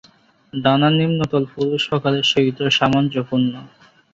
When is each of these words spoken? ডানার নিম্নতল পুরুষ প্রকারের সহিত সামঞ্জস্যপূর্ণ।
ডানার 0.53 0.93
নিম্নতল 0.99 1.43
পুরুষ 1.53 1.81
প্রকারের 1.89 2.25
সহিত 2.31 2.59
সামঞ্জস্যপূর্ণ। 2.77 3.53